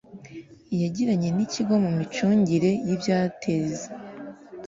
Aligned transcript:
yagiranye 0.81 1.29
n 1.35 1.39
ikigo 1.45 1.73
mu 1.83 1.91
micungire 1.99 2.71
y 2.87 2.89
ibyateza 2.95 3.87